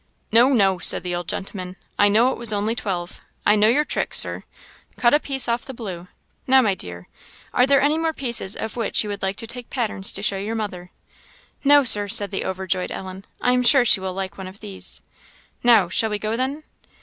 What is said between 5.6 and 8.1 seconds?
the blue. Now, my dear, are there any